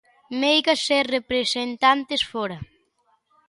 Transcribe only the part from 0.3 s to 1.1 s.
Meigas e